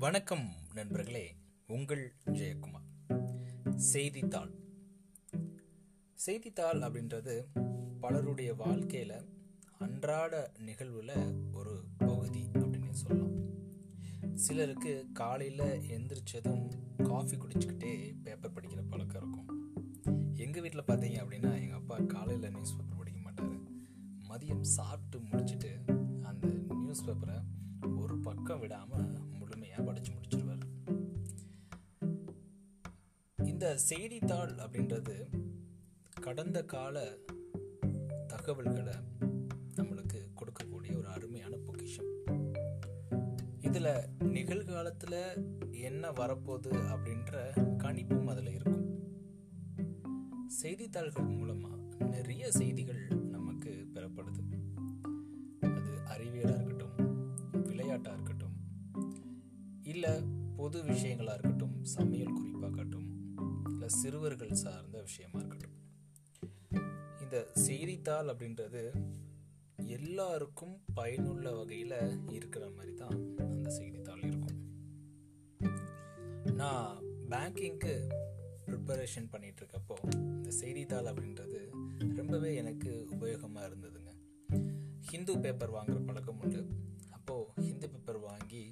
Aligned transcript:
வணக்கம் 0.00 0.52
நண்பர்களே 0.74 1.36
உங்கள் 1.66 2.12
ஜெயக்குமார் 2.26 3.74
செய்தித்தாள். 3.76 4.50
செய்தித்தாள் 6.14 6.78
அப்படின்றது 6.78 7.44
பலருடைய 8.00 8.54
வாழ்க்கையில 8.54 9.24
அன்றாட 9.78 10.52
நிகழ்வுல 10.58 11.34
ஒரு 11.52 11.84
பகுதி 11.96 12.48
அப்படின்னு 12.52 12.90
சொல்லலாம். 12.90 13.32
சிலருக்கு 14.34 15.06
காலையில 15.12 15.76
எந்திரிச்சதும் 15.76 16.72
காஃபி 17.02 17.36
குடிச்சுக்கிட்டே 17.36 18.14
பேப்பர் 18.22 18.52
படிக்கிற 18.52 18.84
பழக்கம் 18.88 19.22
இருக்கும். 19.22 19.74
எங்க 20.34 20.60
வீட்டில் 20.60 20.84
பார்த்தீங்க 20.86 21.24
அப்படின்னா 21.24 21.60
எங்க 21.60 21.74
அப்பா 21.74 21.98
காலையில 21.98 22.48
நியூஸ் 22.48 22.76
பேப்பர் 22.76 22.96
படிக்க 22.96 23.30
மாட்டாரு. 23.30 23.60
மதியம் 24.28 24.60
சாப்பிட்டு 24.60 25.26
முடிச்சுட்டு 25.26 25.92
அந்த 26.22 26.46
நியூஸ் 26.74 27.04
பேப்பரை 27.04 27.42
ஒரு 27.96 28.18
பக்கம் 28.18 28.60
விடாமல் 28.60 29.19
படித்து 29.82 30.10
முடிச்சிருவார். 30.10 30.60
இந்த 33.44 33.76
செய்தித்தாள் 33.76 34.54
அப்படின்றது 34.54 35.26
கடந்த 36.20 36.64
கால 36.64 37.16
தகவல்களை 38.26 38.94
நம்மளுக்கு 39.76 40.26
கொடுக்கக்கூடிய 40.34 40.96
ஒரு 40.96 41.06
அருமையான 41.06 41.56
பொக்கிஷம். 41.56 42.06
இதில் 43.60 44.08
நிகழ்காலத்தில் 44.18 45.70
என்ன 45.70 46.10
வரப்போகுது 46.10 46.72
அப்படின்ற 46.72 47.60
கணிப்பும் 47.78 48.24
அதில் 48.24 48.54
இருக்கும். 48.54 48.78
செய்தித்தாள்கள் 50.46 51.24
மூலமாக 51.24 51.76
நிறைய 51.98 52.50
செய்திகள் 52.50 53.19
இல்லை 59.92 60.12
பொது 60.56 60.78
விஷயங்களாக 60.82 61.34
இருக்கட்டும் 61.34 61.74
சமையல் 61.84 62.36
குறிப்பாகட்டும் 62.38 63.06
இல்லை 63.70 63.88
சிறுவர்கள் 63.88 64.52
சார்ந்த 64.54 64.96
விஷயமா 65.00 65.38
இருக்கட்டும். 65.38 65.76
இந்த 67.22 67.36
செய்தித்தாள் 67.54 68.26
அப்படின்றது 68.26 68.82
எல்லாருக்கும் 69.98 70.74
பயனுள்ள 70.94 71.52
வகையில் 71.52 71.96
இருக்கிற 72.28 72.64
மாதிரி 72.76 72.94
தான் 72.94 73.16
அந்த 73.48 73.70
செய்தித்தாள் 73.70 74.24
இருக்கும். 74.28 74.58
நான் 76.60 76.92
பேங்கிங்க்கு 77.32 77.94
ப்ரிப்பரேஷன் 78.66 79.30
பண்ணிட்டு 79.30 79.62
இருக்கப்போ 79.64 79.96
இந்த 80.36 80.50
செய்தித்தாள் 80.50 81.10
அப்படின்றது 81.12 81.60
ரொம்பவே 82.16 82.52
எனக்கு 82.54 82.92
உபயோகமாக 83.10 83.68
இருந்ததுங்க. 83.70 84.12
ஹிந்து 85.10 85.34
பேப்பர் 85.38 85.74
வாங்குற 85.74 86.00
பழக்கம் 86.06 86.40
உண்டு. 86.40 86.62
அப்போது 87.10 87.50
ஹிந்து 87.66 87.88
பேப்பர் 87.88 88.20
வாங்கி 88.28 88.64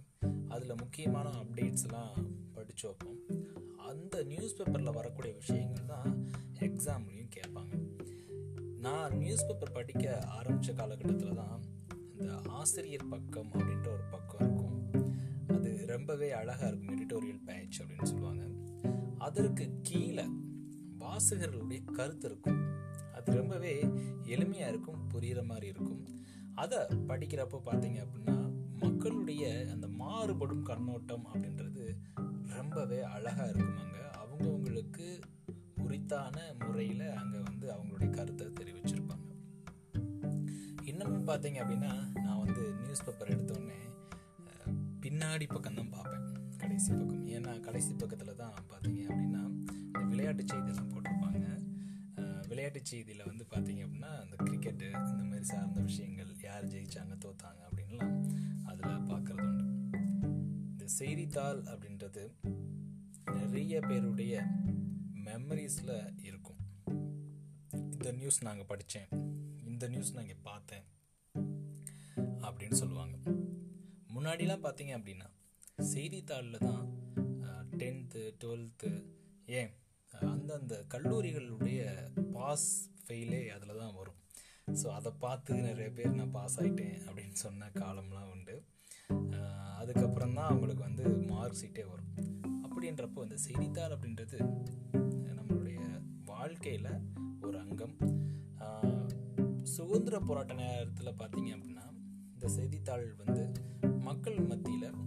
அதில் 0.48 0.77
முக்கியமான 0.77 1.28
அப்டேட்ஸ்லாம் 1.28 2.27
படித்து 2.52 2.88
வைப்போம். 2.88 3.46
அந்த 3.77 4.22
நியூஸ் 4.22 4.56
பேப்பரில் 4.56 4.92
வரக்கூடிய 4.92 5.34
விஷயங்கள் 5.34 5.84
தான் 5.84 6.28
எக்ஸாம்லையும் 6.60 7.30
கேட்பாங்க. 7.36 7.86
நான் 8.80 9.16
நியூஸ் 9.16 9.46
பேப்பர் 9.46 9.72
படிக்க 9.72 10.18
ஆரம்பித்த 10.20 10.72
காலகட்டத்தில் 10.72 11.34
தான் 11.34 11.62
இந்த 12.18 12.40
ஆசிரியர் 12.46 13.08
பக்கம் 13.08 13.52
அப்படின்ற 13.52 13.88
ஒரு 13.92 14.02
பக்கம் 14.10 14.40
இருக்கும். 14.40 14.92
அது 15.48 15.86
ரொம்பவே 15.86 16.30
அழகாக 16.30 16.68
இருக்கும் 16.68 16.98
எடிட்டோரியல் 16.98 17.44
பேட்ச் 17.44 17.83
அப்படின்னு 17.83 18.05
சொல்லுவாங்க. 18.05 18.44
அதற்கு 19.18 19.78
கீழே 19.83 20.27
வாசகர்களுடைய 20.98 21.84
கருத்து 21.84 22.28
இருக்கும். 22.30 22.77
அது 23.14 23.33
ரொம்பவே 23.33 23.83
எளிமையாக 24.22 24.68
இருக்கும் 24.68 25.08
புரிகிற 25.14 25.44
மாதிரி 25.44 25.66
இருக்கும். 25.66 26.24
அதை 26.55 26.78
படிக்கிறப்போ 26.78 27.60
பார்த்தீங்க 27.64 28.06
அப்படின்னா 28.06 28.52
மக்களுடைய 28.80 29.66
அந்த 29.72 29.88
மாறுபடும் 30.19 30.62
கண்ணோட்டம் 30.69 31.27
அப்படின்றது 31.30 31.84
ரொம்பவே 32.55 32.96
அழகாக 33.14 33.51
இருக்குமாங்க. 33.51 33.98
அவங்கவுங்களுக்கு 34.20 35.06
உரித்தான 35.84 36.36
முறையில் 36.62 37.05
அங்கே 37.18 37.40
வந்து 37.48 37.67
அவங்களுடைய 37.74 38.08
கருத்தை 38.17 38.46
தெரிவிச்சிருப்பாங்க. 38.58 39.27
இன்னமும் 40.90 41.29
பார்த்தீங்க 41.30 41.58
அப்படின்னா 41.62 41.92
நான் 42.24 42.42
வந்து 42.45 42.64
நியூஸ் 42.80 43.05
பேப்பர் 43.06 43.33
எடுத்தோடனே 43.34 43.79
பின்னாடி 45.05 45.46
பக்கம் 45.55 45.79
தான் 45.80 45.95
பார்ப்பேன் 45.96 46.27
கடைசி 46.62 46.90
பக்கம். 47.00 47.24
ஏன்னா 47.36 47.55
கடைசி 47.68 47.92
பக்கத்தில் 48.02 48.40
தான் 48.42 48.58
பார்த்தீங்க 48.73 49.02
அப்படின்னா 49.11 49.45
இந்த 49.86 50.05
விளையாட்டு 50.12 50.45
செய்தியெல்லாம் 50.52 50.90
போட்டிருப்பாங்க. 50.95 51.45
விளையாட்டு 52.50 52.83
செய்தியில் 52.90 53.29
வந்து 53.30 53.46
பார்த்தீங்க 53.55 53.83
அப்படின்னா 53.86 54.12
இந்த 54.24 54.36
கிரிக்கெட்டு 54.46 54.89
இந்த 55.12 55.24
மாதிரி 55.30 55.48
சார்ந்த 55.55 55.80
விஷயங்கள் 55.90 56.33
யார் 56.48 56.70
ஜெயிச்சாங்க 56.74 57.17
தோத்தாங்க 57.27 57.62
அப்படின்லாம் 57.68 58.17
அதில் 58.70 59.06
பார்க்குறது 59.11 59.46
உண்டு 59.48 59.58
செய்தித்தாள் 60.96 61.60
அப்படின்றது 61.72 62.24
நிறைய 63.38 63.80
பேருடைய 63.88 64.34
மெமரிஸில் 65.26 65.96
இருக்கும். 66.28 66.60
இந்த 67.94 68.12
நியூஸ் 68.20 68.38
நாங்கள் 68.48 68.70
படித்தேன் 68.70 69.10
இந்த 69.70 69.88
நியூஸ் 69.94 70.12
நான் 70.14 70.26
இங்கே 70.26 70.38
பார்த்தேன். 70.50 70.86
அப்படின்னு 72.48 72.78
சொல்லுவாங்க. 72.82 73.16
முன்னாடிலாம் 74.14 74.64
பார்த்தீங்க 74.66 74.94
அப்படின்னா 74.98 75.28
செய்தித்தாளில் 75.92 76.64
தான் 76.68 76.86
டென்த்து 77.80 78.22
டுவெல்த்து 78.42 78.90
ஏன் 79.58 79.72
அந்தந்த 80.32 80.76
கல்லூரிகளுடைய 80.94 81.82
பாஸ் 82.36 82.68
ஃபெயிலே 83.05 83.42
அதில் 83.56 83.80
தான் 83.82 83.96
வரும். 83.98 84.20
ஸோ 84.80 84.86
அதை 84.98 85.10
பார்த்து 85.24 85.60
நிறைய 85.68 85.90
பேர் 85.98 86.18
நான் 86.20 86.36
பாஸ் 86.38 86.56
ஆகிட்டேன் 86.60 86.98
அப்படின்னு 87.06 87.36
சொன்ன 87.44 87.70
காலம்லாம் 87.82 88.32
உண்டு. 88.34 88.56
அதுக்கப்புறம் 89.88 90.34
தான் 90.36 90.48
அவங்களுக்கு 90.48 90.82
வந்து 90.86 91.04
மார்க் 91.28 91.60
சீட்டே 91.60 91.84
வரும். 91.90 92.08
அப்படின்றப்போ 92.64 93.20
இந்த 93.26 93.36
செய்தித்தாள் 93.44 93.92
அப்படின்றது 93.94 94.38
நம்மளுடைய 95.36 95.78
வாழ்க்கையில் 96.30 96.90
ஒரு 97.46 97.56
அங்கம். 97.62 97.94
சுதந்திர 99.74 100.18
போராட்ட 100.26 100.54
நேரத்தில் 100.60 101.18
பார்த்தீங்க 101.20 101.50
அப்படின்னா 101.56 101.86
இந்த 102.34 102.48
செய்தித்தாள் 102.56 103.06
வந்து 103.22 103.42
மக்கள் 104.08 104.38
மத்தியில் 104.50 104.98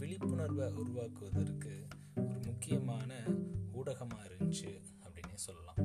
விழிப்புணர்வை 0.00 0.68
உருவாக்குவதற்கு 0.82 1.74
ஒரு 2.24 2.38
முக்கியமான 2.48 3.12
ஊடகமாக 3.80 4.26
இருந்துச்சு 4.30 4.72
அப்படின்னே 5.04 5.38
சொல்லலாம். 5.46 5.82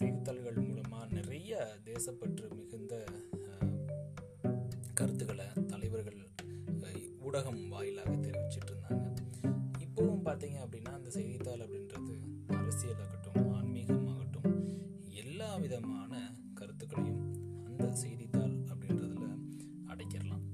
செய்தித்தாள்கள் 0.00 0.64
மூலமாக 0.68 1.08
நிறைய 1.18 1.64
தேசப்பற்று 1.90 2.46
மிகுந்த 2.60 2.94
ஊடகம் 7.32 7.68
வாயிலாக 7.68 8.10
தெரிவிச்சிட்டு 8.10 8.70
இருந்தாங்க 8.70 9.06
இப்போவும் 9.78 10.24
பார்த்தீங்க 10.24 10.56
அப்படின்னா 10.64 10.90
அந்த 10.92 11.10
செய்தித்தாள் 11.10 11.58
அப்படின்றது 11.58 12.14
அரசியலாகட்டும் 12.48 13.46
ஆன்மீகமாகட்டும் 13.52 14.66
எல்லா 15.06 15.56
விதமான 15.56 16.34
கருத்துக்களையும் 16.54 17.22
அந்த 17.64 17.92
செய்தித்தாள் 17.92 18.50
அப்படின்றதுல 18.50 19.38
அடைக்கிடலாம். 19.86 20.44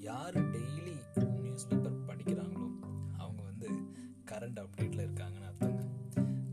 யார் 0.00 0.50
டெய்லி 0.50 0.96
நியூஸ் 1.40 1.68
பேப்பர் 1.68 2.04
படிக்கிறாங்களோ 2.04 2.68
அவங்க 3.18 3.42
வந்து 3.42 3.68
கரண்ட் 4.30 4.60
அப்டேட்டில் 4.64 5.06
இருக்காங்கன்னு 5.06 5.48
அர்த்தங்க. 5.50 5.82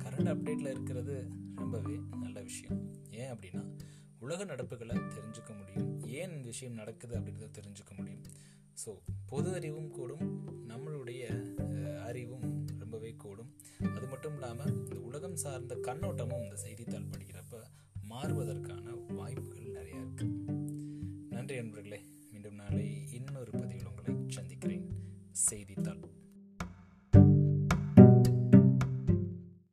கரண்ட் 0.04 0.32
அப்டேட்டில் 0.36 0.70
இருக்கிறது 0.70 1.28
ரொம்பவே 1.56 2.00
நல்ல 2.20 2.42
விஷயம். 2.42 2.92
ஏன் 3.12 3.32
அப்படின்னா 3.32 3.80
உலக 4.20 4.46
நடப்புகளை 4.46 5.02
தெரிஞ்சுக்க 5.18 5.58
முடியும். 5.58 6.00
ஏன் 6.02 6.30
இந்த 6.30 6.44
விஷயம் 6.44 6.74
நடக்குது 6.74 7.20
அப்படின்றத 7.20 7.52
தெரிஞ்சுக்க 7.60 7.96
முடியும். 7.96 8.22
ஸோ 8.82 8.92
பொது 9.26 9.54
அறிவும் 9.54 9.92
கூடும் 9.92 10.26
நம்மளுடைய 10.68 11.24
அறிவும் 12.02 12.46
ரொம்பவே 12.80 13.12
கூடும். 13.24 13.52
அது 13.96 14.08
மட்டும் 14.08 14.34
இல்லாமல் 14.34 14.74
இந்த 14.86 15.00
உலகம் 15.00 15.36
சார்ந்த 15.36 15.76
கண்ணோட்டமும் 15.76 16.44
இந்த 16.44 16.56
செய்தித்தாள் 16.56 17.12
படிக்கிறப்ப 17.14 17.62
மாறுவதற்கான 18.10 18.86
வாய்ப்புகள் 19.16 19.76
நிறையா 19.78 20.00
இருக்கு. 20.04 20.28
நன்றி 21.30 21.56
நண்பர்களே 21.56 22.02
மீண்டும் 22.32 22.54
நாளை 22.54 22.88
இன்னொரு 23.12 23.52
பதிவில் 23.52 23.90
உங்களை 23.92 24.14
சந்திக்கிறேன். 24.28 24.86
செய்தி 25.32 25.76